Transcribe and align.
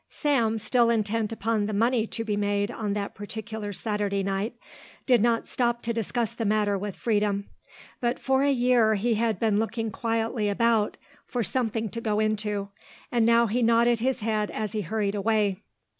Sam, 0.09 0.57
still 0.57 0.89
intent 0.89 1.31
upon 1.31 1.67
the 1.67 1.73
money 1.73 2.07
to 2.07 2.23
be 2.23 2.35
made 2.35 2.71
on 2.71 2.93
that 2.93 3.13
particular 3.13 3.71
Saturday 3.71 4.23
night, 4.23 4.55
did 5.05 5.21
not 5.21 5.47
stop 5.47 5.83
to 5.83 5.93
discuss 5.93 6.33
the 6.33 6.43
matter 6.43 6.75
with 6.75 6.95
Freedom, 6.95 7.47
but 7.99 8.17
for 8.17 8.41
a 8.41 8.49
year 8.49 8.95
he 8.95 9.13
had 9.13 9.39
been 9.39 9.59
looking 9.59 9.91
quietly 9.91 10.49
about 10.49 10.97
for 11.27 11.43
something 11.43 11.87
to 11.89 12.01
go 12.01 12.19
into 12.19 12.69
and 13.11 13.27
now 13.27 13.45
he 13.45 13.61
nodded 13.61 13.99
his 13.99 14.21
head 14.21 14.49
as 14.49 14.71
he 14.71 14.81
hurried 14.81 15.13
away. 15.13 15.61